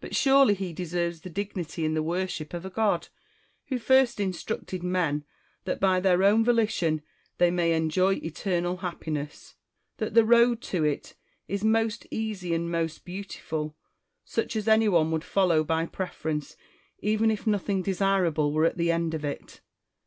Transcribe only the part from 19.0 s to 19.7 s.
of it.